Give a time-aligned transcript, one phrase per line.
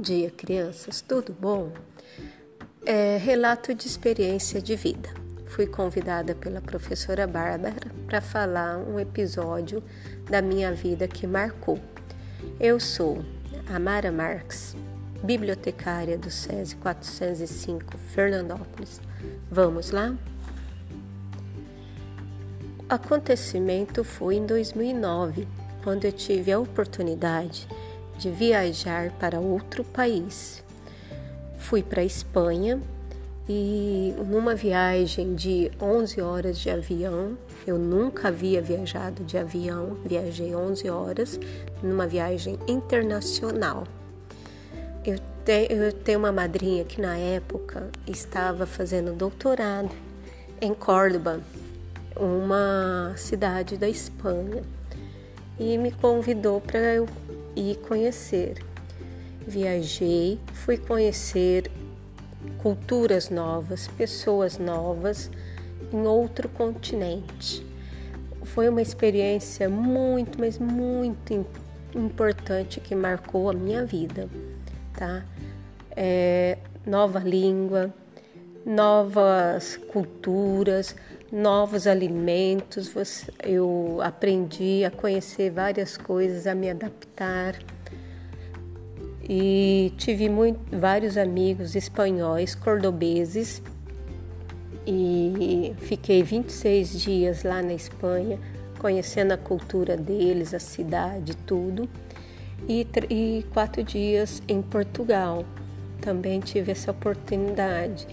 [0.00, 1.70] dia, crianças, tudo bom?
[2.84, 5.08] É, relato de experiência de vida.
[5.46, 9.80] Fui convidada pela professora Bárbara para falar um episódio
[10.28, 11.78] da minha vida que marcou.
[12.58, 13.24] Eu sou
[13.68, 14.74] Amara Marques,
[15.22, 19.00] bibliotecária do SESI 405 Fernandópolis.
[19.48, 20.12] Vamos lá?
[22.80, 25.46] O acontecimento foi em 2009,
[25.84, 27.68] quando eu tive a oportunidade
[28.18, 30.62] de viajar para outro país.
[31.56, 32.80] Fui para a Espanha
[33.48, 40.54] e numa viagem de 11 horas de avião, eu nunca havia viajado de avião, viajei
[40.54, 41.40] 11 horas
[41.82, 43.84] numa viagem internacional.
[45.04, 49.94] Eu, te, eu tenho uma madrinha que na época estava fazendo doutorado
[50.60, 51.40] em Córdoba,
[52.14, 54.62] uma cidade da Espanha,
[55.58, 57.08] e me convidou para eu
[57.58, 58.64] e conhecer.
[59.44, 61.68] Viajei, fui conhecer
[62.58, 65.28] culturas novas, pessoas novas
[65.92, 67.66] em outro continente.
[68.44, 71.44] Foi uma experiência muito, mas muito
[71.94, 74.28] importante que marcou a minha vida,
[74.96, 75.24] tá?
[75.96, 77.92] É, nova língua,
[78.64, 80.94] novas culturas,
[81.30, 82.94] novos alimentos.
[83.42, 87.56] Eu aprendi a conhecer várias coisas, a me adaptar.
[89.28, 93.62] E tive muito, vários amigos espanhóis, cordobeses,
[94.90, 98.38] e fiquei 26 dias lá na Espanha,
[98.78, 101.86] conhecendo a cultura deles, a cidade, tudo.
[102.66, 105.44] E, e quatro dias em Portugal,
[106.00, 108.06] também tive essa oportunidade.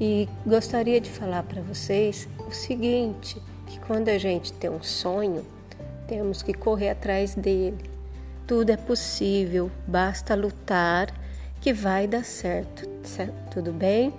[0.00, 5.44] E gostaria de falar para vocês o seguinte, que quando a gente tem um sonho,
[6.06, 7.78] temos que correr atrás dele.
[8.46, 11.12] Tudo é possível, basta lutar
[11.60, 13.34] que vai dar certo, certo?
[13.50, 14.14] tudo bem?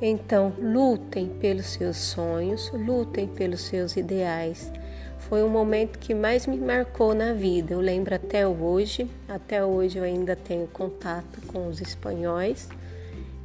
[0.00, 4.70] Então, lutem pelos seus sonhos, lutem pelos seus ideais.
[5.18, 7.74] Foi o momento que mais me marcou na vida.
[7.74, 12.68] Eu lembro até hoje, até hoje eu ainda tenho contato com os espanhóis.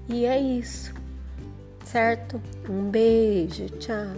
[0.07, 1.03] E é isso
[1.83, 2.41] certo?
[2.69, 4.16] Um beijo, tchau.